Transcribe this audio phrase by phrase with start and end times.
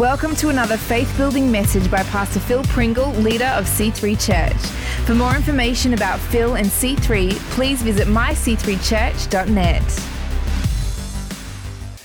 [0.00, 4.56] Welcome to another faith building message by Pastor Phil Pringle, leader of C3 Church.
[5.04, 9.82] For more information about Phil and C3, please visit myc3church.net.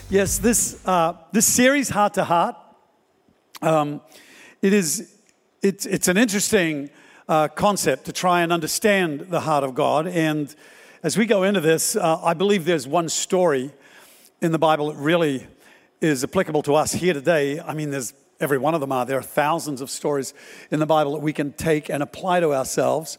[0.10, 2.58] Yes, this, uh, this series, Heart to Heart,
[3.62, 4.02] um,
[4.62, 5.16] it is,
[5.62, 6.90] it's, it's an interesting
[7.30, 10.06] uh, concept to try and understand the heart of God.
[10.06, 10.54] And
[11.02, 13.72] as we go into this, uh, I believe there's one story
[14.42, 15.48] in the Bible that really
[16.06, 17.60] is applicable to us here today.
[17.60, 19.06] I mean, there's every one of them are.
[19.06, 20.34] There are thousands of stories
[20.70, 23.18] in the Bible that we can take and apply to ourselves.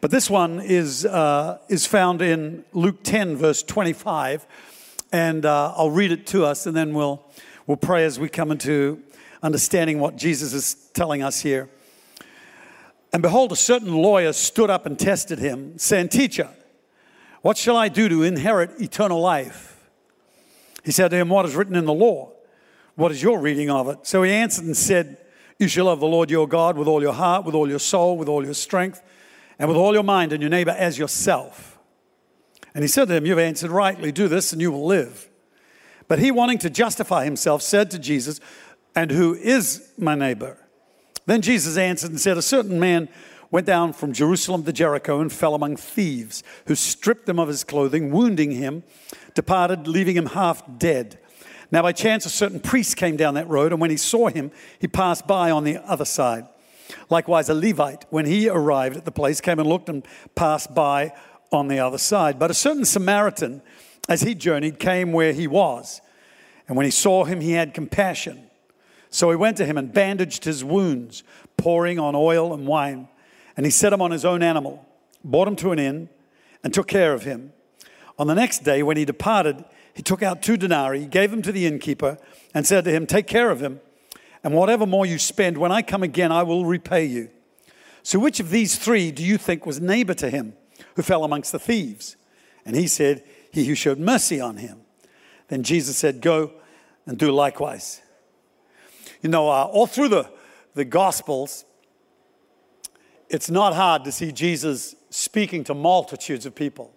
[0.00, 4.46] But this one is, uh, is found in Luke 10, verse 25.
[5.12, 7.24] And uh, I'll read it to us and then we'll,
[7.66, 9.02] we'll pray as we come into
[9.42, 11.68] understanding what Jesus is telling us here.
[13.12, 16.48] And behold, a certain lawyer stood up and tested him, saying, Teacher,
[17.42, 19.79] what shall I do to inherit eternal life?
[20.84, 22.32] He said to him, What is written in the law?
[22.96, 24.06] What is your reading of it?
[24.06, 25.18] So he answered and said,
[25.58, 28.16] You shall love the Lord your God with all your heart, with all your soul,
[28.16, 29.02] with all your strength,
[29.58, 31.78] and with all your mind, and your neighbor as yourself.
[32.74, 35.28] And he said to him, You've answered rightly, do this, and you will live.
[36.08, 38.40] But he, wanting to justify himself, said to Jesus,
[38.94, 40.58] And who is my neighbor?
[41.26, 43.08] Then Jesus answered and said, A certain man
[43.50, 47.64] went down from Jerusalem to Jericho and fell among thieves, who stripped him of his
[47.64, 48.82] clothing, wounding him,
[49.34, 51.18] departed, leaving him half dead.
[51.72, 54.50] Now, by chance, a certain priest came down that road, and when he saw him,
[54.78, 56.46] he passed by on the other side.
[57.08, 61.12] Likewise, a Levite, when he arrived at the place, came and looked and passed by
[61.52, 62.38] on the other side.
[62.38, 63.62] But a certain Samaritan,
[64.08, 66.00] as he journeyed, came where he was.
[66.66, 68.50] And when he saw him, he had compassion.
[69.10, 71.22] So he went to him and bandaged his wounds,
[71.56, 73.08] pouring on oil and wine.
[73.56, 74.86] And he set him on his own animal,
[75.24, 76.08] brought him to an inn,
[76.62, 77.52] and took care of him.
[78.20, 81.52] On the next day, when he departed, he took out two denarii, gave them to
[81.52, 82.18] the innkeeper,
[82.52, 83.80] and said to him, Take care of him,
[84.44, 87.30] and whatever more you spend, when I come again, I will repay you.
[88.02, 90.52] So, which of these three do you think was neighbor to him
[90.96, 92.16] who fell amongst the thieves?
[92.66, 94.82] And he said, He who showed mercy on him.
[95.48, 96.52] Then Jesus said, Go
[97.06, 98.02] and do likewise.
[99.22, 100.30] You know, uh, all through the,
[100.74, 101.64] the Gospels,
[103.30, 106.94] it's not hard to see Jesus speaking to multitudes of people,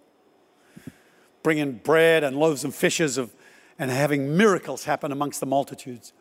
[1.44, 3.32] bringing bread and loaves and fishes of,
[3.78, 6.12] and having miracles happen amongst the multitudes.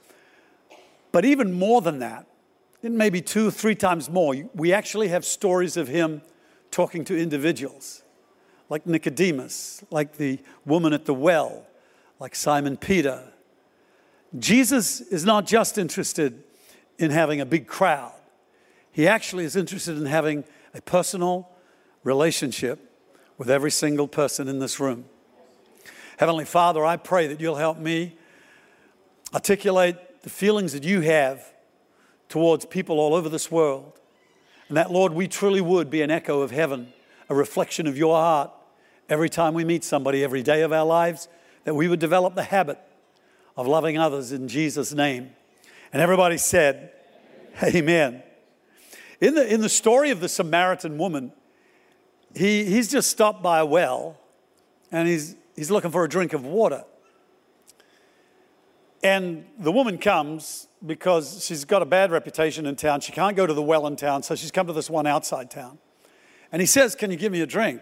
[1.11, 2.28] But even more than that,
[2.84, 6.22] maybe two, three times more, we actually have stories of him
[6.69, 8.03] talking to individuals,
[8.69, 11.66] like Nicodemus, like the woman at the well,
[12.19, 13.23] like Simon Peter.
[14.38, 16.44] Jesus is not just interested
[16.97, 18.13] in having a big crowd.
[18.91, 21.50] He actually is interested in having a personal
[22.03, 22.91] relationship
[23.38, 25.06] with every single person in this room.
[26.18, 28.18] Heavenly Father, I pray that you'll help me
[29.34, 31.53] articulate the feelings that you have
[32.29, 34.00] towards people all over this world.
[34.68, 36.94] And that, Lord, we truly would be an echo of heaven,
[37.29, 38.51] a reflection of your heart
[39.09, 41.28] every time we meet somebody, every day of our lives,
[41.63, 42.80] that we would develop the habit
[43.56, 45.31] of loving others in Jesus' name.
[45.91, 46.91] And everybody said,
[47.62, 47.75] Amen.
[47.75, 48.24] Amen.
[49.22, 51.31] In the, in the story of the Samaritan woman,
[52.35, 54.18] he, he's just stopped by a well
[54.91, 56.83] and he's, he's looking for a drink of water.
[59.03, 63.01] And the woman comes because she's got a bad reputation in town.
[63.01, 65.51] She can't go to the well in town, so she's come to this one outside
[65.51, 65.77] town.
[66.51, 67.81] And he says, Can you give me a drink?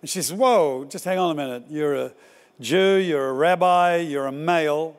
[0.00, 1.64] And she says, Whoa, just hang on a minute.
[1.68, 2.12] You're a
[2.60, 4.96] Jew, you're a rabbi, you're a male.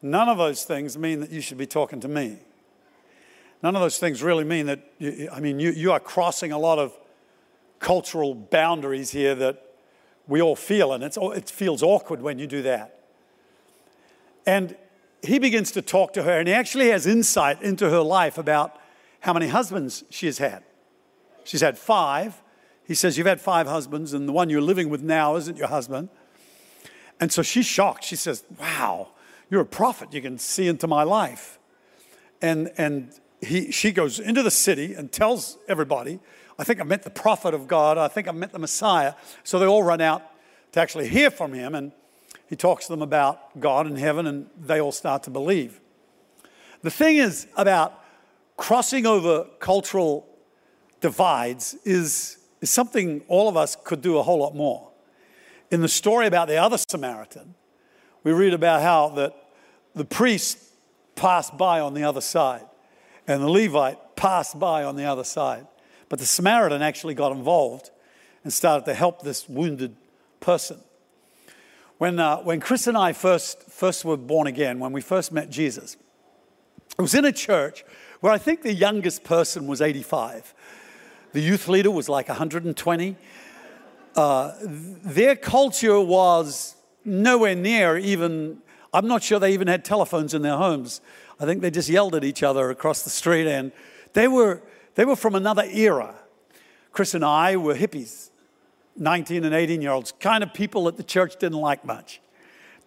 [0.00, 2.38] None of those things mean that you should be talking to me.
[3.62, 6.58] None of those things really mean that, you, I mean, you, you are crossing a
[6.58, 6.96] lot of
[7.80, 9.69] cultural boundaries here that
[10.30, 13.00] we all feel, and it feels awkward when you do that.
[14.46, 14.76] And
[15.22, 18.78] he begins to talk to her, and he actually has insight into her life about
[19.20, 20.62] how many husbands she has had.
[21.44, 22.40] She's had five.
[22.86, 25.68] He says, You've had five husbands, and the one you're living with now isn't your
[25.68, 26.08] husband.
[27.18, 28.04] And so she's shocked.
[28.04, 29.08] She says, Wow,
[29.50, 30.14] you're a prophet.
[30.14, 31.58] You can see into my life.
[32.40, 36.20] And, and he, she goes into the city and tells everybody,
[36.60, 37.96] I think I met the prophet of God.
[37.96, 39.14] I think I met the Messiah.
[39.44, 40.22] So they all run out
[40.72, 41.74] to actually hear from him.
[41.74, 41.90] And
[42.50, 45.80] he talks to them about God and heaven, and they all start to believe.
[46.82, 48.04] The thing is about
[48.58, 50.28] crossing over cultural
[51.00, 54.90] divides is, is something all of us could do a whole lot more.
[55.70, 57.54] In the story about the other Samaritan,
[58.22, 59.34] we read about how that
[59.94, 60.58] the priest
[61.14, 62.66] passed by on the other side
[63.26, 65.66] and the Levite passed by on the other side.
[66.10, 67.90] But the Samaritan actually got involved
[68.44, 69.96] and started to help this wounded
[70.40, 70.80] person.
[71.96, 75.48] When, uh, when Chris and I first, first were born again, when we first met
[75.48, 75.96] Jesus,
[76.98, 77.84] it was in a church
[78.20, 80.52] where I think the youngest person was 85.
[81.32, 83.16] The youth leader was like 120.
[84.16, 86.74] Uh, their culture was
[87.04, 88.58] nowhere near even,
[88.92, 91.00] I'm not sure they even had telephones in their homes.
[91.38, 93.72] I think they just yelled at each other across the street, and
[94.12, 94.60] they were,
[94.94, 96.14] they were from another era.
[96.92, 98.30] Chris and I were hippies,
[98.96, 102.20] 19 and 18 year olds, kind of people that the church didn't like much.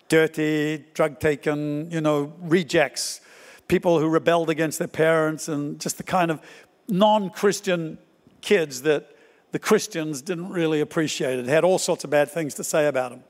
[0.09, 3.21] Dirty, drug taken, you know, rejects,
[3.67, 6.41] people who rebelled against their parents, and just the kind of
[6.87, 7.97] non Christian
[8.41, 9.15] kids that
[9.51, 13.11] the Christians didn't really appreciate it, had all sorts of bad things to say about
[13.11, 13.23] them.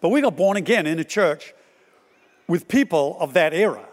[0.00, 1.54] But we got born again in a church
[2.46, 3.86] with people of that era.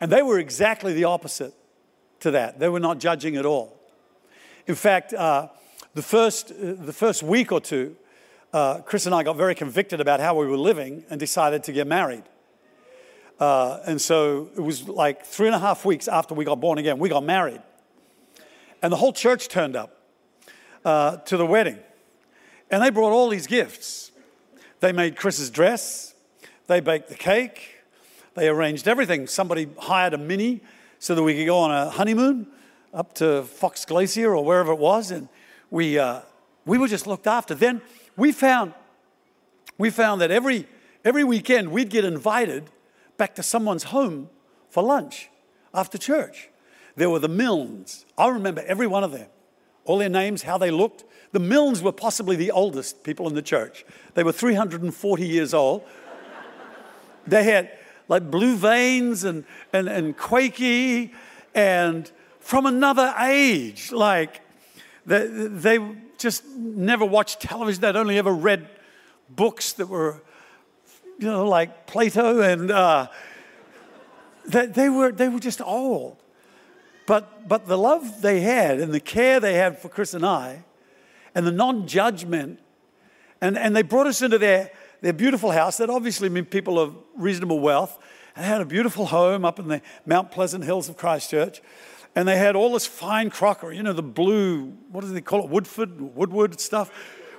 [0.00, 1.54] And they were exactly the opposite
[2.24, 2.58] to that.
[2.58, 3.78] They were not judging at all.
[4.66, 5.48] In fact, uh,
[5.92, 7.96] the, first, uh, the first week or two,
[8.54, 11.72] uh, Chris and I got very convicted about how we were living and decided to
[11.72, 12.22] get married.
[13.38, 16.78] Uh, and so it was like three and a half weeks after we got born
[16.78, 17.60] again, we got married.
[18.80, 19.94] And the whole church turned up
[20.82, 21.78] uh, to the wedding.
[22.70, 24.12] And they brought all these gifts.
[24.80, 26.14] They made Chris's dress,
[26.68, 27.80] they baked the cake,
[28.34, 29.26] they arranged everything.
[29.26, 30.62] Somebody hired a mini
[31.04, 32.46] so that we could go on a honeymoon
[32.94, 35.28] up to Fox Glacier or wherever it was, and
[35.70, 36.22] we, uh,
[36.64, 37.54] we were just looked after.
[37.54, 37.82] Then
[38.16, 38.72] we found,
[39.76, 40.66] we found that every,
[41.04, 42.70] every weekend we'd get invited
[43.18, 44.30] back to someone's home
[44.70, 45.28] for lunch
[45.74, 46.48] after church.
[46.96, 48.06] There were the Milnes.
[48.16, 49.28] I remember every one of them,
[49.84, 51.04] all their names, how they looked.
[51.32, 53.84] The Milnes were possibly the oldest people in the church.
[54.14, 55.82] They were 340 years old.
[57.26, 57.70] they had
[58.08, 61.12] like blue veins and, and, and quaky
[61.54, 62.10] and
[62.40, 63.92] from another age.
[63.92, 64.40] Like
[65.06, 65.78] they, they
[66.18, 67.80] just never watched television.
[67.80, 68.68] They'd only ever read
[69.28, 70.22] books that were,
[71.18, 72.40] you know, like Plato.
[72.40, 73.08] And uh,
[74.46, 76.16] they, they, were, they were just old.
[77.06, 80.64] But, but the love they had and the care they had for Chris and I
[81.34, 82.60] and the non judgment,
[83.40, 84.70] and, and they brought us into their,
[85.04, 87.98] their beautiful house that obviously mean people of reasonable wealth
[88.34, 91.60] and they had a beautiful home up in the Mount Pleasant Hills of Christchurch.
[92.16, 95.44] And they had all this fine crockery, you know, the blue, what do they call
[95.44, 95.50] it?
[95.50, 96.90] Woodford, Woodwood stuff.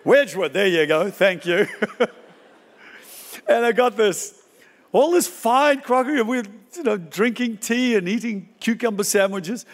[0.04, 1.66] Wedgwood, there you go, thank you.
[3.48, 4.44] and I got this,
[4.92, 6.44] all this fine crockery, and we're,
[6.76, 9.66] you know, drinking tea and eating cucumber sandwiches.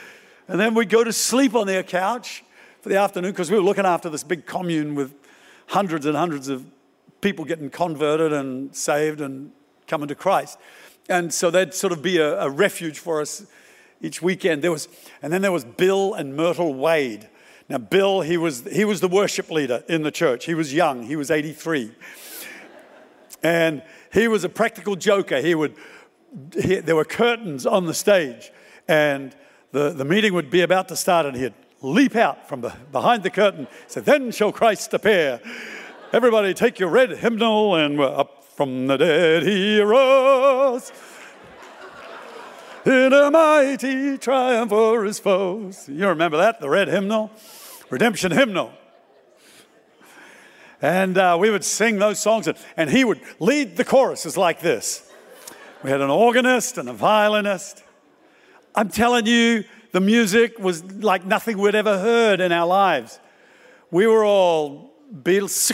[0.48, 2.46] And then we'd go to sleep on their couch
[2.80, 5.14] for the afternoon because we were looking after this big commune with
[5.68, 6.66] hundreds and hundreds of
[7.22, 9.52] people getting converted and saved and
[9.88, 10.58] coming to Christ.
[11.10, 13.46] And so that'd sort of be a, a refuge for us
[14.02, 14.62] each weekend.
[14.62, 14.88] There was,
[15.22, 17.30] and then there was Bill and Myrtle Wade.
[17.70, 20.46] Now, Bill, he was, he was the worship leader in the church.
[20.46, 21.92] He was young, he was 83.
[23.44, 23.82] And
[24.12, 25.40] he was a practical joker.
[25.40, 25.76] He would,
[26.54, 28.52] he, there were curtains on the stage,
[28.88, 29.36] and
[29.72, 33.24] the, the meeting would be about to start, and he'd leap out from the, behind
[33.24, 33.68] the curtain.
[33.88, 35.40] Say, Then shall Christ appear.
[36.14, 40.92] Everybody take your red hymnal, and we're up from the dead he arose
[42.86, 45.88] in a mighty triumph over his foes.
[45.88, 47.32] You remember that, the red hymnal?
[47.90, 48.74] Redemption hymnal.
[50.82, 54.60] And uh, we would sing those songs, and, and he would lead the choruses like
[54.60, 55.10] this.
[55.82, 57.84] We had an organist and a violinist.
[58.76, 63.18] I'm telling you, the music was like nothing we'd ever heard in our lives.
[63.92, 65.72] We were all Beatles,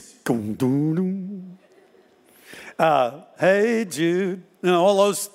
[2.79, 5.29] uh, hey Jude, you know, all those,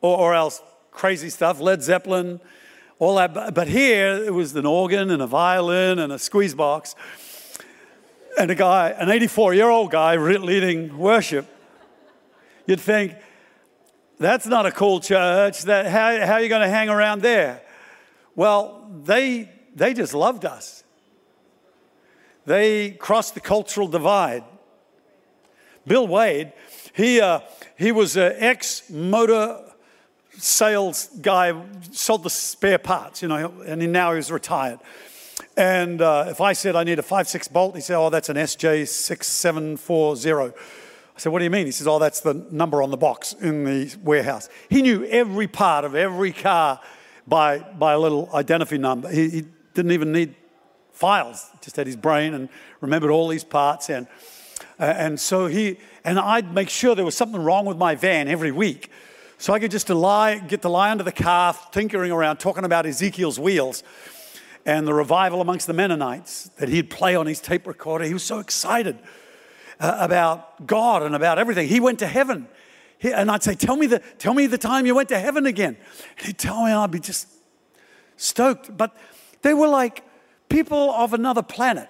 [0.00, 0.60] or, or else
[0.90, 2.40] crazy stuff, Led Zeppelin,
[2.98, 3.54] all that.
[3.54, 6.96] But here it was an organ and a violin and a squeeze box,
[8.38, 11.46] and a guy, an 84 year old guy leading worship.
[12.66, 13.14] You'd think,
[14.18, 15.62] that's not a cool church.
[15.62, 17.62] That, how, how are you going to hang around there?
[18.34, 20.82] Well, they, they just loved us.
[22.46, 24.44] They crossed the cultural divide.
[25.86, 26.52] Bill Wade,
[26.94, 27.40] he, uh,
[27.76, 29.62] he was an ex motor
[30.38, 31.60] sales guy,
[31.92, 34.78] sold the spare parts, you know, and he, now he's retired.
[35.56, 38.36] And uh, if I said I need a 5.6 bolt, he said, oh, that's an
[38.36, 40.52] SJ6740.
[40.52, 41.66] I said, what do you mean?
[41.66, 44.48] He says, oh, that's the number on the box in the warehouse.
[44.68, 46.80] He knew every part of every car
[47.26, 49.08] by, by a little identity number.
[49.08, 50.34] He, he didn't even need
[50.96, 52.48] files, just had his brain and
[52.80, 53.90] remembered all these parts.
[53.90, 54.06] And,
[54.80, 58.28] uh, and so he, and I'd make sure there was something wrong with my van
[58.28, 58.90] every week.
[59.36, 62.86] So I could just lie, get to lie under the car, tinkering around, talking about
[62.86, 63.82] Ezekiel's wheels
[64.64, 68.06] and the revival amongst the Mennonites that he'd play on his tape recorder.
[68.06, 68.98] He was so excited
[69.78, 71.68] uh, about God and about everything.
[71.68, 72.48] He went to heaven.
[72.96, 75.44] he, and I'd say, tell me, the, tell me the time you went to heaven
[75.44, 75.76] again.
[76.16, 77.28] And he'd tell me, and I'd be just
[78.16, 78.74] stoked.
[78.74, 78.96] But
[79.42, 80.02] they were like
[80.56, 81.86] people of another planet.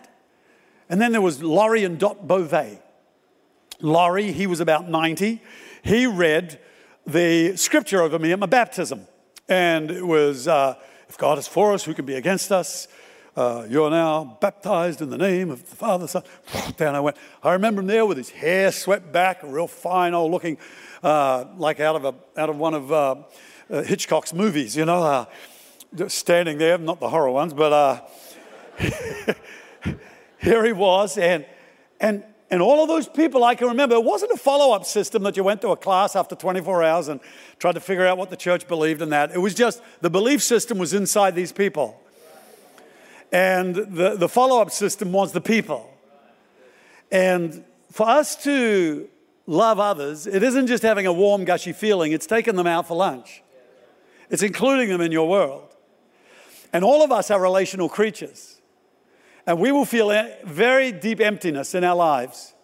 [0.89, 2.81] And then there was Laurie and Dot Beauvais.
[3.81, 5.41] Laurie, he was about 90.
[5.85, 6.59] He read
[7.07, 9.07] the scripture over me at my baptism.
[9.49, 10.75] And it was, uh,
[11.09, 12.89] if God is for us, who can be against us?
[13.37, 16.25] Uh, you're now baptized in the name of the Father, Son.
[16.77, 17.17] Down I went.
[17.45, 20.59] I remember him there with his hair swept back, real fine old looking,
[21.05, 23.15] uh, like out of, a, out of one of uh,
[23.71, 27.73] uh Hitchcock's movies, you know, uh, standing there, not the horror ones, but
[30.39, 31.19] here he was.
[31.19, 31.47] And,
[32.01, 35.23] and, and all of those people I can remember, it wasn't a follow up system
[35.25, 37.21] that you went to a class after 24 hours and
[37.59, 39.33] tried to figure out what the church believed in that.
[39.33, 42.01] It was just the belief system was inside these people.
[43.33, 45.93] And the, the follow up system was the people.
[47.11, 49.09] And for us to
[49.47, 52.97] love others, it isn't just having a warm, gushy feeling, it's taking them out for
[52.97, 53.43] lunch,
[54.31, 55.75] it's including them in your world.
[56.73, 58.56] And all of us are relational creatures.
[59.47, 62.55] And we will feel a very deep emptiness in our lives,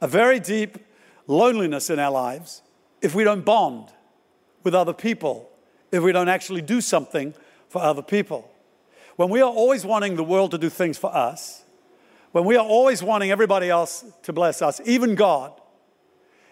[0.00, 0.78] a very deep
[1.26, 2.62] loneliness in our lives
[3.02, 3.88] if we don't bond
[4.62, 5.50] with other people,
[5.90, 7.34] if we don't actually do something
[7.68, 8.50] for other people.
[9.16, 11.64] When we are always wanting the world to do things for us,
[12.32, 15.52] when we are always wanting everybody else to bless us, even God,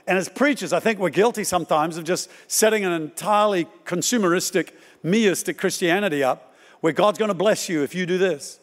[0.06, 4.70] and as preachers, I think we're guilty sometimes of just setting an entirely consumeristic,
[5.04, 8.58] meistic Christianity up where God's going to bless you if you do this,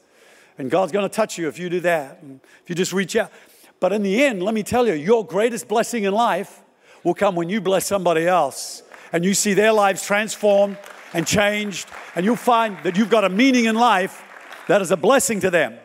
[0.57, 2.23] and God's going to touch you if you do that,
[2.63, 3.31] if you just reach out.
[3.79, 6.61] But in the end, let me tell you, your greatest blessing in life
[7.03, 10.77] will come when you bless somebody else and you see their lives transformed
[11.13, 14.23] and changed, and you'll find that you've got a meaning in life
[14.67, 15.77] that is a blessing to them.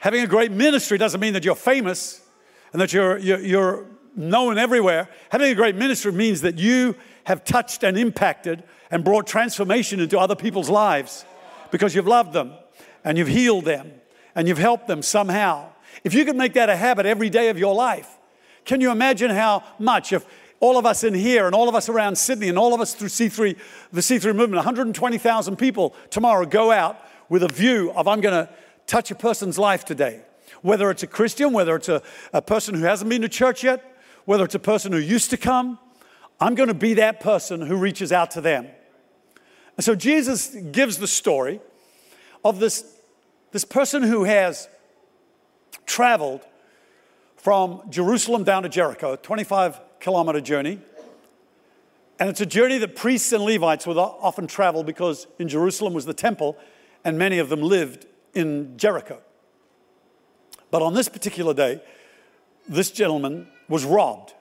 [0.00, 2.20] Having a great ministry doesn't mean that you're famous
[2.72, 5.08] and that you're, you're, you're known everywhere.
[5.30, 10.18] Having a great ministry means that you have touched and impacted and brought transformation into
[10.18, 11.24] other people's lives
[11.70, 12.52] because you've loved them
[13.04, 13.92] and you've healed them
[14.34, 15.68] and you've helped them somehow.
[16.04, 18.08] If you could make that a habit every day of your life,
[18.64, 20.24] can you imagine how much if
[20.60, 22.94] all of us in here and all of us around Sydney and all of us
[22.94, 23.56] through C3,
[23.92, 28.52] the C3 movement, 120,000 people tomorrow go out with a view of I'm going to
[28.86, 30.20] touch a person's life today.
[30.62, 32.02] Whether it's a Christian, whether it's a,
[32.32, 35.38] a person who hasn't been to church yet, whether it's a person who used to
[35.38, 35.78] come,
[36.38, 38.66] I'm going to be that person who reaches out to them.
[39.76, 41.60] And so Jesus gives the story
[42.44, 42.84] of this,
[43.52, 44.68] this person who has
[45.86, 46.42] traveled
[47.36, 50.78] from Jerusalem down to Jericho, a 25 kilometer journey.
[52.18, 56.04] And it's a journey that priests and Levites would often travel because in Jerusalem was
[56.04, 56.58] the temple,
[57.02, 59.20] and many of them lived in Jericho.
[60.70, 61.82] But on this particular day,
[62.68, 64.34] this gentleman was robbed.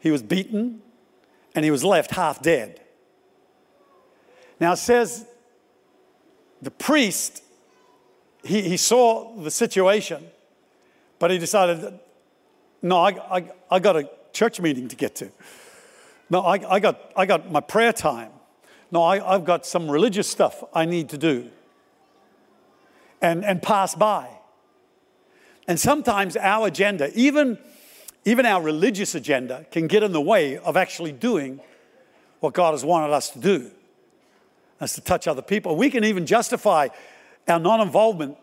[0.00, 0.82] He was beaten
[1.54, 2.80] and he was left half dead.
[4.60, 5.26] Now it says
[6.62, 7.42] the priest,
[8.44, 10.24] he, he saw the situation,
[11.18, 11.98] but he decided,
[12.82, 15.30] no, I, I, I got a church meeting to get to.
[16.28, 18.30] No, I, I, got, I got my prayer time.
[18.90, 21.50] No, I, I've got some religious stuff I need to do
[23.20, 24.28] and, and pass by.
[25.68, 27.58] And sometimes our agenda, even,
[28.24, 31.60] even our religious agenda, can get in the way of actually doing
[32.40, 33.70] what God has wanted us to do.
[34.78, 35.76] That's to touch other people.
[35.76, 36.88] We can even justify
[37.48, 38.36] our non involvement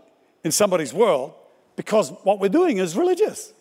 [0.43, 1.33] in somebody's world
[1.75, 3.53] because what we're doing is religious.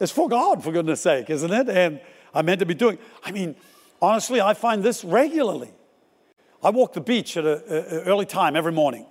[0.00, 1.68] It's for God, for goodness sake, isn't it?
[1.68, 2.00] And
[2.32, 2.98] I'm meant to be doing.
[3.22, 3.56] I mean,
[4.02, 5.72] honestly, I find this regularly.
[6.62, 7.62] I walk the beach at an
[8.06, 9.06] early time every morning.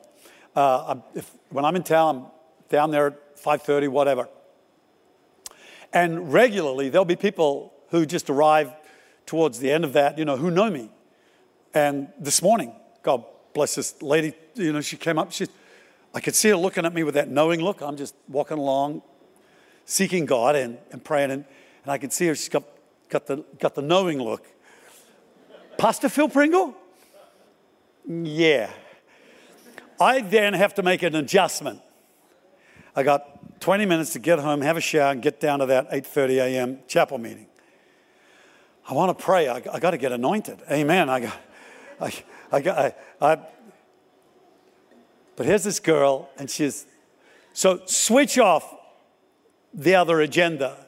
[0.55, 2.25] Uh, if, when I'm in town, I'm
[2.69, 4.27] down there at 5:30, whatever.
[5.91, 8.73] And regularly, there'll be people who just arrive
[9.25, 10.89] towards the end of that, you know, who know me.
[11.73, 15.31] And this morning, God bless this lady, you know, she came up.
[15.31, 15.47] She,
[16.13, 17.81] I could see her looking at me with that knowing look.
[17.81, 19.01] I'm just walking along,
[19.85, 21.31] seeking God and, and praying.
[21.31, 21.45] And,
[21.83, 22.63] and I could see her, she's got,
[23.09, 24.47] got, the, got the knowing look.
[25.77, 26.75] Pastor Phil Pringle?
[28.07, 28.71] Yeah.
[29.99, 31.81] I then have to make an adjustment.
[32.95, 35.89] I got 20 minutes to get home, have a shower, and get down to that
[35.91, 36.79] 8:30 a.m.
[36.87, 37.47] chapel meeting.
[38.87, 39.47] I want to pray.
[39.47, 40.59] I, I got to get anointed.
[40.69, 41.09] Amen.
[41.09, 41.37] I got,
[42.01, 42.13] I,
[42.53, 43.39] I got, I, I,
[45.35, 46.85] but here's this girl, and she's
[47.51, 48.63] so switch off
[49.73, 50.85] the other agenda.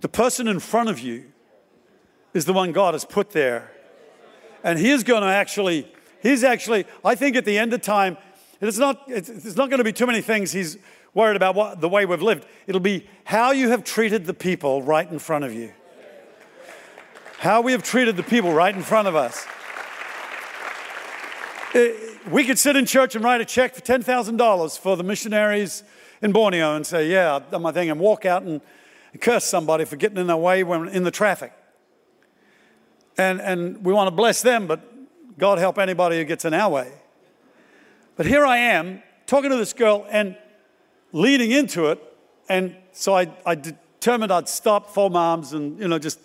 [0.00, 1.26] The person in front of you
[2.34, 3.70] is the one God has put there.
[4.64, 8.16] And He's going to actually, He's actually, I think at the end of time,
[8.60, 10.76] it's not, it's not going to be too many things He's
[11.14, 12.46] worried about what, the way we've lived.
[12.66, 15.72] It'll be how you have treated the people right in front of you.
[17.38, 19.46] how we have treated the people right in front of us.
[21.74, 21.92] Eh,
[22.30, 25.82] we could sit in church and write a check for $10,000 for the missionaries
[26.22, 28.60] in Borneo and say, Yeah, I've done my thing, and walk out and
[29.20, 31.52] curse somebody for getting in their way when in the traffic.
[33.18, 34.80] And, and we want to bless them, but
[35.38, 36.90] God help anybody who gets in our way.
[38.16, 40.36] But here I am talking to this girl and
[41.12, 42.02] leading into it.
[42.48, 46.18] And so I, I determined I'd stop fold my arms and, you know, just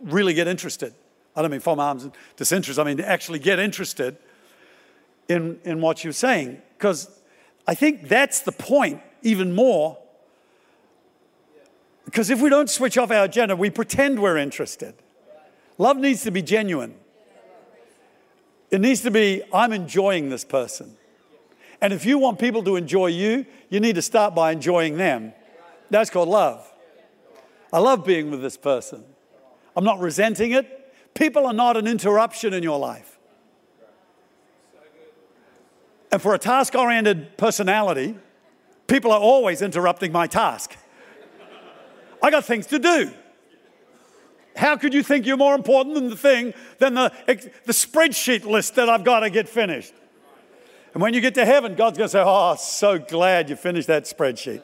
[0.00, 0.94] really get interested.
[1.34, 4.18] I don't mean fold my arms and disinterest, I mean actually get interested
[5.28, 6.60] in, in what you're saying.
[6.76, 7.10] Because
[7.66, 9.98] I think that's the point even more.
[12.04, 14.94] Because if we don't switch off our agenda, we pretend we're interested.
[15.78, 16.94] Love needs to be genuine.
[18.70, 20.96] It needs to be, I'm enjoying this person.
[21.80, 25.32] And if you want people to enjoy you, you need to start by enjoying them.
[25.90, 26.70] That's called love.
[27.72, 29.04] I love being with this person.
[29.76, 30.94] I'm not resenting it.
[31.14, 33.11] People are not an interruption in your life.
[36.12, 38.14] And for a task oriented personality,
[38.86, 40.76] people are always interrupting my task.
[42.22, 43.10] I got things to do.
[44.54, 48.74] How could you think you're more important than the thing, than the, the spreadsheet list
[48.74, 49.94] that I've got to get finished?
[50.92, 53.88] And when you get to heaven, God's going to say, Oh, so glad you finished
[53.88, 54.62] that spreadsheet.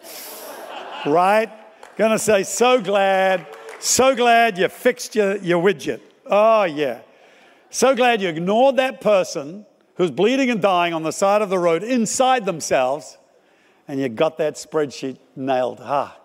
[1.06, 1.50] right?
[1.96, 3.46] Going to say, So glad,
[3.80, 6.02] so glad you fixed your, your widget.
[6.26, 7.00] Oh, yeah.
[7.70, 9.64] So glad you ignored that person
[9.98, 13.18] who's bleeding and dying on the side of the road inside themselves
[13.88, 15.80] and you got that spreadsheet nailed.
[15.82, 16.16] Ah.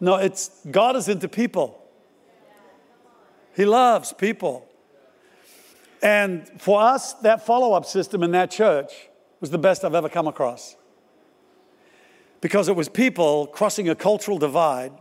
[0.00, 1.80] No, it's God is into people.
[3.54, 4.66] He loves people.
[6.02, 8.92] And for us, that follow up system in that church
[9.40, 10.76] was the best I've ever come across.
[12.40, 14.92] Because it was people crossing a cultural divide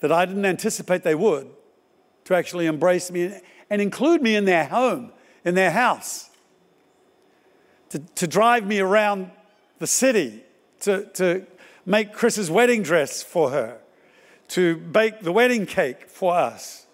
[0.00, 1.50] that I didn't anticipate they would
[2.24, 3.34] to actually embrace me
[3.70, 5.12] and include me in their home,
[5.44, 6.30] in their house,
[7.90, 9.30] to, to drive me around
[9.78, 10.42] the city,
[10.80, 11.46] to, to
[11.86, 13.78] make Chris's wedding dress for her,
[14.48, 16.86] to bake the wedding cake for us,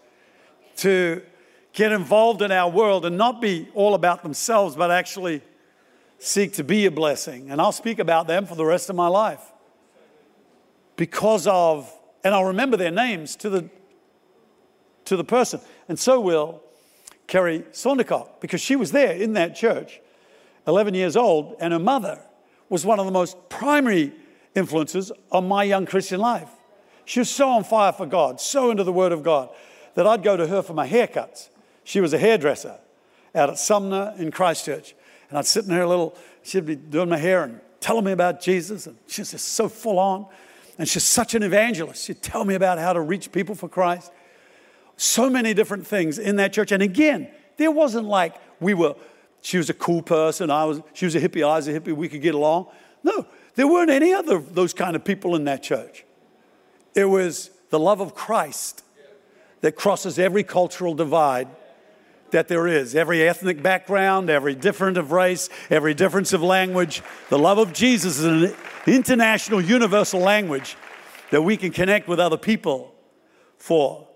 [0.77, 1.23] to
[1.73, 5.43] get involved in our world and not be all about themselves, but actually
[6.19, 7.51] seek to be a blessing.
[7.51, 9.43] And I'll speak about them for the rest of my life
[10.97, 11.91] because of,
[12.25, 13.71] and I'll remember their names to the,
[15.07, 15.61] to the person.
[15.88, 16.62] And so will
[17.27, 20.01] Kerry Saundercock because she was there in that church,
[20.66, 22.20] 11 years old, and her mother
[22.68, 24.12] was one of the most primary
[24.55, 26.49] influences on my young Christian life.
[27.05, 29.51] She was so on fire for God, so into the Word of God,
[29.94, 31.49] that I'd go to her for my haircuts.
[31.85, 32.79] She was a hairdresser
[33.35, 34.94] out at Sumner in Christchurch.
[35.29, 38.40] And I'd sit in her little, she'd be doing my hair and telling me about
[38.40, 38.87] Jesus.
[38.87, 40.27] And she's just so full on.
[40.79, 42.05] And she's such an evangelist.
[42.05, 44.12] She'd tell me about how to reach people for Christ.
[44.96, 46.73] So many different things in that church.
[46.73, 48.94] And again, there wasn't like we were
[49.42, 50.50] she was a cool person.
[50.50, 51.42] I was, she was a hippie.
[51.42, 51.94] I was a hippie.
[51.94, 52.66] We could get along.
[53.03, 56.05] No, there weren't any other of those kind of people in that church.
[56.94, 58.85] It was the love of Christ
[59.61, 61.48] that crosses every cultural divide
[62.31, 67.03] that there is, every ethnic background, every difference of race, every difference of language.
[67.29, 70.76] The love of Jesus is an international, universal language
[71.31, 72.94] that we can connect with other people
[73.57, 74.07] for.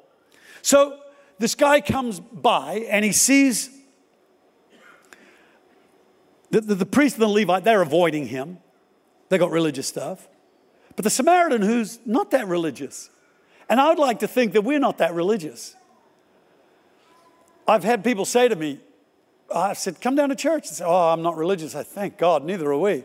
[0.62, 0.98] So
[1.38, 3.70] this guy comes by and he sees
[6.54, 8.58] the, the, the priest and the Levite, they're avoiding him.
[9.28, 10.28] They got religious stuff.
[10.94, 13.10] But the Samaritan, who's not that religious,
[13.68, 15.74] and I would like to think that we're not that religious.
[17.66, 18.78] I've had people say to me,
[19.52, 20.68] I said, come down to church.
[20.68, 21.74] They say, oh, I'm not religious.
[21.74, 23.04] I thank God, neither are we.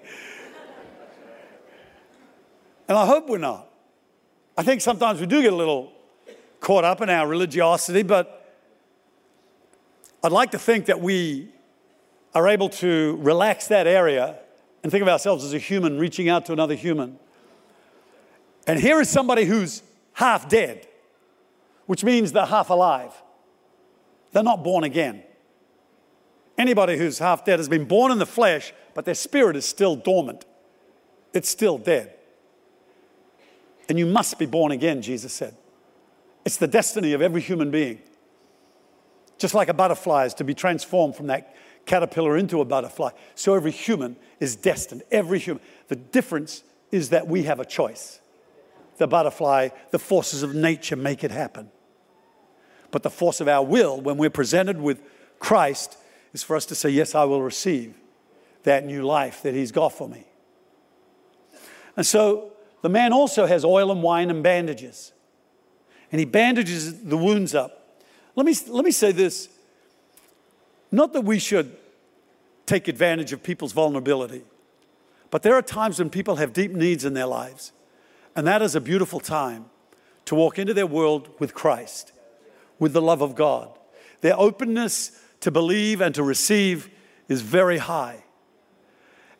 [2.88, 3.68] and I hope we're not.
[4.58, 5.92] I think sometimes we do get a little
[6.60, 8.56] caught up in our religiosity, but
[10.24, 11.50] I'd like to think that we
[12.34, 14.38] are able to relax that area
[14.84, 17.18] and think of ourselves as a human reaching out to another human.
[18.68, 19.82] And here is somebody who's
[20.13, 20.88] half dead,
[21.86, 23.12] which means they're half alive.
[24.32, 25.24] They're not born again.
[26.58, 29.96] Anybody who's half dead has been born in the flesh, but their spirit is still
[29.96, 30.46] dormant.
[31.34, 32.13] It's still dead.
[33.88, 35.56] And you must be born again, Jesus said.
[36.46, 38.02] It's the destiny of every human being.
[39.38, 43.12] Just like a butterfly is to be transformed from that caterpillar into a butterfly.
[43.36, 45.62] So every human is destined, every human.
[45.88, 48.20] The difference is that we have a choice.
[48.98, 51.70] The butterfly, the forces of nature make it happen.
[52.92, 55.02] But the force of our will, when we're presented with
[55.39, 55.98] Christ,
[56.34, 57.96] is for us to say, Yes, I will receive
[58.63, 60.26] that new life that He's got for me.
[61.96, 65.12] And so the man also has oil and wine and bandages.
[66.12, 67.80] And he bandages the wounds up
[68.39, 69.50] let me, let me say this
[70.91, 71.75] not that we should
[72.65, 74.43] take advantage of people's vulnerability,
[75.32, 77.71] but there are times when people have deep needs in their lives.
[78.36, 79.65] And that is a beautiful time
[80.25, 82.12] to walk into their world with Christ,
[82.78, 83.69] with the love of God.
[84.21, 86.89] Their openness to believe and to receive
[87.28, 88.23] is very high.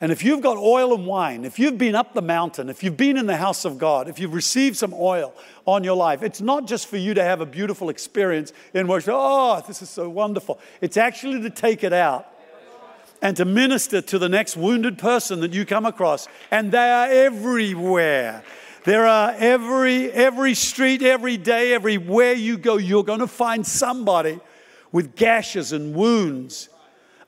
[0.02, 2.96] And if you've got oil and wine, if you've been up the mountain, if you've
[2.96, 5.34] been in the house of God, if you've received some oil
[5.66, 9.14] on your life, it's not just for you to have a beautiful experience in worship.
[9.14, 10.58] Oh, this is so wonderful.
[10.80, 12.28] It's actually to take it out
[13.22, 16.30] and to minister to the next wounded person that you come across.
[16.50, 18.44] And they are everywhere.
[18.86, 24.40] There are every every street, every day, everywhere you go, you're going to find somebody
[24.94, 26.70] with gashes and wounds,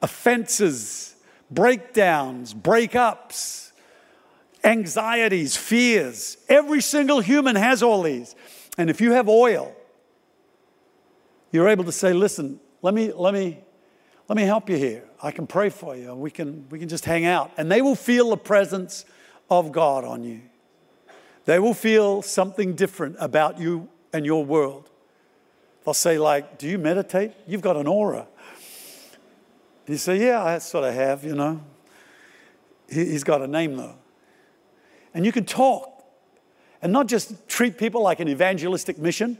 [0.01, 1.10] offenses,
[1.51, 3.71] breakdowns, breakups,
[4.63, 6.37] anxieties, fears.
[6.49, 8.35] Every single human has all these.
[8.77, 9.75] And if you have oil,
[11.51, 13.59] you're able to say, listen, let me, let me,
[14.27, 15.03] let me help you here.
[15.21, 16.15] I can pray for you.
[16.15, 17.51] We can, we can just hang out.
[17.57, 19.05] And they will feel the presence
[19.49, 20.41] of God on you.
[21.45, 24.89] They will feel something different about you and your world.
[25.83, 27.33] They'll say, like, do you meditate?
[27.47, 28.27] You've got an aura.
[29.85, 31.61] And you say, yeah, I sort of have, you know.
[32.89, 33.95] He, has got a name, though.
[35.13, 36.03] And you can talk
[36.81, 39.37] and not just treat people like an evangelistic mission,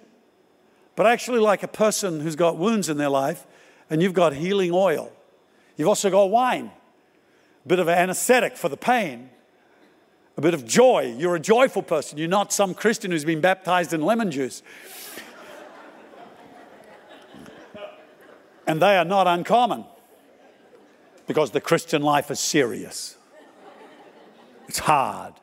[0.95, 3.45] but actually like a person who's got wounds in their life
[3.89, 5.11] and you've got healing oil.
[5.77, 6.71] You've also got wine,
[7.65, 9.29] a bit of an anesthetic for the pain,
[10.37, 11.15] a bit of joy.
[11.17, 12.17] You're a joyful person.
[12.17, 14.63] You're not some Christian who's been baptized in lemon juice.
[18.67, 19.85] and they are not uncommon
[21.31, 23.15] because the Christian life is serious.
[24.67, 25.33] It's hard.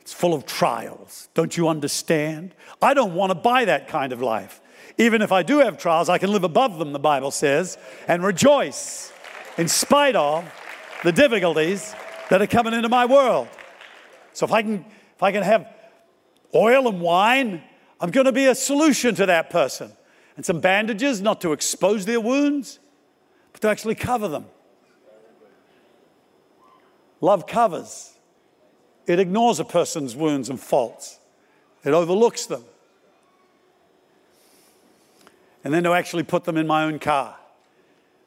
[0.00, 1.28] It's full of trials.
[1.34, 2.54] Don't you understand?
[2.80, 4.62] I don't want to buy that kind of life.
[4.96, 8.24] Even if I do have trials, I can live above them, the Bible says, and
[8.24, 9.12] rejoice
[9.58, 10.50] in spite of
[11.04, 11.94] the difficulties
[12.30, 13.46] that are coming into my world.
[14.32, 15.68] So if I can, if I can have
[16.54, 17.62] oil and wine,
[18.00, 19.92] I'm going to be a solution to that person.
[20.38, 22.78] And some bandages, not to expose their wounds,
[23.52, 24.46] but to actually cover them.
[27.20, 28.12] Love covers,
[29.06, 31.18] it ignores a person's wounds and faults,
[31.84, 32.64] it overlooks them.
[35.64, 37.36] And then to actually put them in my own car.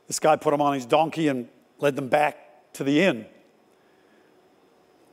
[0.07, 1.47] This guy put them on his donkey and
[1.79, 3.25] led them back to the inn.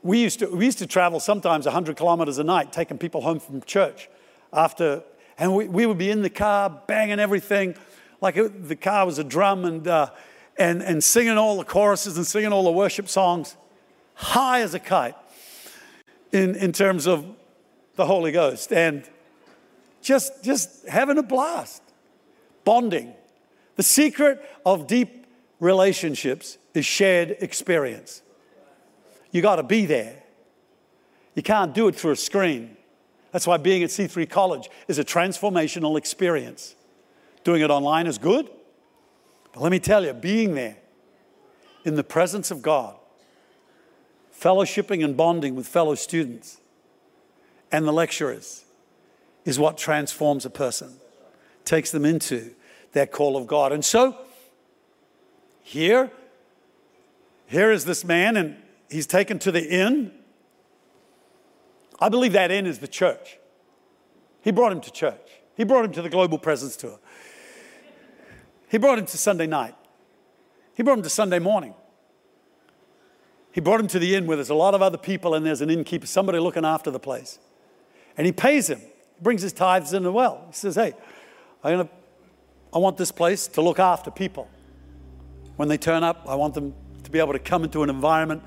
[0.03, 3.39] We used to, we used to travel sometimes 100 kilometers a night, taking people home
[3.39, 4.09] from church
[4.51, 5.03] after,
[5.37, 7.75] and we, we would be in the car banging everything
[8.21, 10.09] like it, the car was a drum and, uh,
[10.57, 13.55] and, and singing all the choruses and singing all the worship songs
[14.19, 15.15] high as a kite
[16.33, 17.25] in, in terms of
[17.95, 19.09] the Holy Ghost and
[20.01, 21.81] just, just having a blast,
[22.65, 23.13] bonding.
[23.77, 25.25] The secret of deep
[25.61, 28.21] relationships is shared experience.
[29.31, 30.21] You got to be there.
[31.33, 32.75] You can't do it through a screen.
[33.31, 36.75] That's why being at C3 College is a transformational experience.
[37.45, 38.49] Doing it online is good,
[39.53, 40.75] but let me tell you, being there
[41.85, 42.98] in the presence of God
[44.39, 46.59] fellowshipping and bonding with fellow students
[47.71, 48.65] and the lecturers
[49.45, 50.93] is what transforms a person,
[51.65, 52.51] takes them into
[52.93, 53.71] their call of God.
[53.71, 54.17] And so,
[55.61, 56.11] here,
[57.45, 58.57] here is this man, and
[58.89, 60.11] he's taken to the inn.
[61.99, 63.37] I believe that inn is the church.
[64.41, 65.29] He brought him to church.
[65.55, 66.99] He brought him to the Global Presence Tour.
[68.69, 69.75] He brought him to Sunday night.
[70.75, 71.73] He brought him to Sunday morning.
[73.51, 75.61] He brought him to the inn where there's a lot of other people and there's
[75.61, 77.39] an innkeeper, somebody looking after the place.
[78.17, 80.43] And he pays him, he brings his tithes in as well.
[80.47, 80.93] He says, Hey,
[81.63, 81.89] I'm gonna,
[82.73, 84.47] I want this place to look after people.
[85.55, 88.43] When they turn up, I want them to be able to come into an environment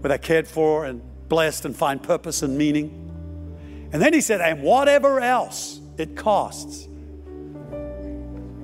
[0.00, 2.98] where they're cared for and blessed and find purpose and meaning.
[3.92, 6.88] And then he said, And whatever else it costs,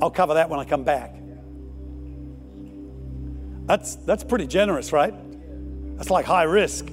[0.01, 1.15] I'll cover that when I come back.
[3.67, 5.15] That's, that's pretty generous, right?
[5.99, 6.89] That's like high risk,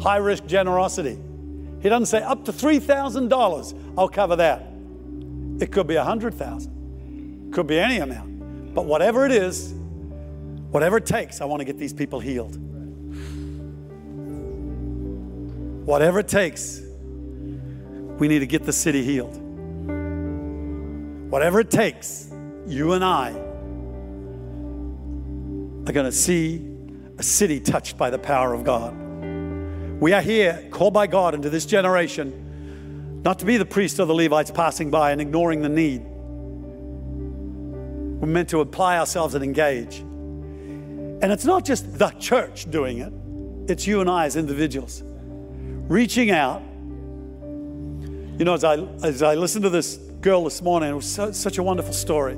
[0.00, 1.18] high risk generosity.
[1.80, 4.70] He doesn't say up to $3,000, I'll cover that.
[5.60, 7.50] It could be 100,000.
[7.52, 8.74] Could be any amount.
[8.74, 9.72] But whatever it is,
[10.70, 12.58] whatever it takes, I want to get these people healed.
[15.86, 16.82] Whatever it takes,
[18.18, 19.40] we need to get the city healed.
[21.30, 22.30] Whatever it takes,
[22.66, 23.30] you and I
[25.86, 26.73] are going to see
[27.18, 28.94] a city touched by the power of God.
[30.00, 34.06] We are here, called by God into this generation, not to be the priest or
[34.06, 36.02] the Levites passing by and ignoring the need,
[38.20, 39.98] We're meant to apply ourselves and engage.
[39.98, 43.12] And it's not just the church doing it,
[43.70, 45.02] it's you and I as individuals
[45.88, 46.62] reaching out.
[48.38, 51.30] You know, as I, as I listened to this girl this morning, it was so,
[51.32, 52.36] such a wonderful story.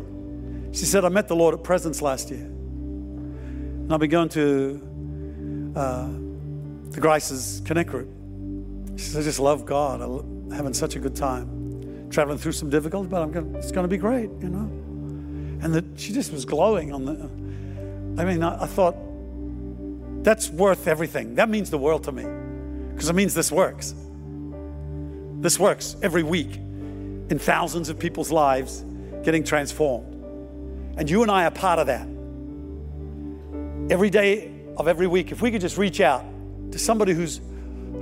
[0.72, 2.50] She said, I met the Lord at Presence last year.
[3.86, 6.08] And I've been going to uh,
[6.90, 8.08] the Grace's Connect group.
[8.96, 10.00] She says, I just love God.
[10.00, 12.08] I'm having such a good time.
[12.10, 14.68] Traveling through some difficulty, but gonna, it's going to be great, you know.
[15.64, 18.20] And that she just was glowing on the.
[18.20, 18.96] I mean, I, I thought,
[20.24, 21.36] that's worth everything.
[21.36, 22.26] That means the world to me
[22.92, 23.94] because it means this works.
[25.38, 28.84] This works every week in thousands of people's lives
[29.22, 30.12] getting transformed.
[30.98, 32.15] And you and I are part of that.
[33.88, 36.24] Every day of every week, if we could just reach out
[36.72, 37.40] to somebody who's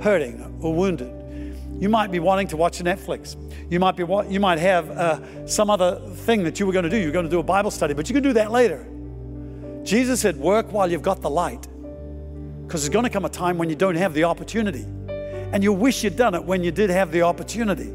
[0.01, 1.11] hurting or wounded,
[1.79, 3.35] you might be wanting to watch Netflix.
[3.69, 6.89] You might be you might have uh, some other thing that you were going to
[6.89, 6.97] do.
[6.97, 8.87] You're going to do a Bible study, but you can do that later.
[9.83, 11.67] Jesus said, "Work while you've got the light."
[12.65, 14.85] Because there's going to come a time when you don't have the opportunity.
[15.51, 17.93] And you'll wish you'd done it when you did have the opportunity.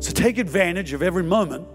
[0.00, 1.66] So take advantage of every moment.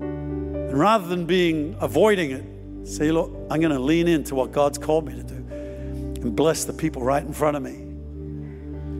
[0.00, 2.44] And rather than being avoiding it,
[2.86, 6.64] say, look, I'm going to lean into what God's called me to do and bless
[6.64, 7.72] the people right in front of me.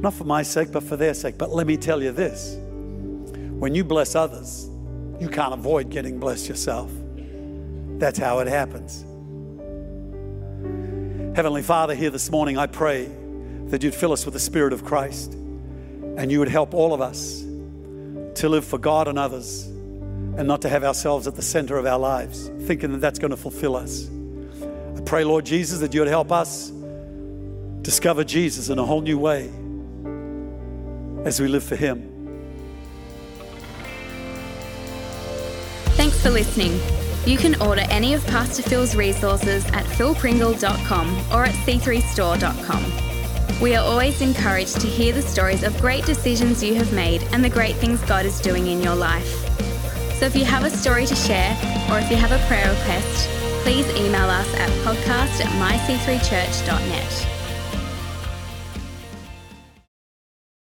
[0.01, 1.39] Not for my sake, but for their sake.
[1.39, 2.57] But let me tell you this
[3.59, 4.69] when you bless others,
[5.19, 6.91] you can't avoid getting blessed yourself.
[7.99, 9.03] That's how it happens.
[11.35, 13.11] Heavenly Father, here this morning, I pray
[13.69, 17.01] that you'd fill us with the Spirit of Christ and you would help all of
[17.01, 19.69] us to live for God and others
[20.37, 23.31] and not to have ourselves at the center of our lives, thinking that that's going
[23.31, 24.11] to fulfill us.
[24.97, 26.73] I pray, Lord Jesus, that you would help us
[27.83, 29.51] discover Jesus in a whole new way
[31.25, 32.13] as we live for Him.
[35.97, 36.79] Thanks for listening.
[37.27, 43.61] You can order any of Pastor Phil's resources at philpringle.com or at c3store.com.
[43.61, 47.43] We are always encouraged to hear the stories of great decisions you have made and
[47.43, 49.46] the great things God is doing in your life.
[50.19, 51.53] So if you have a story to share
[51.91, 53.29] or if you have a prayer request,
[53.63, 57.36] please email us at podcast at myc3church.net.